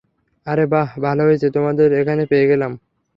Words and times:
আরে 0.47 0.65
বাহ, 0.71 0.87
ভালো 1.05 1.21
হয়েছে 1.27 1.47
তোমাদের 1.55 1.89
এখানেই 2.01 2.29
পেয়ে 2.31 2.49
গেলাম। 2.51 2.71